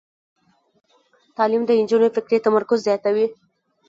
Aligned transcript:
تعلیم 1.37 1.63
د 1.65 1.71
نجونو 1.81 2.07
فکري 2.15 2.37
تمرکز 2.45 2.79
زیاتوي. 2.87 3.25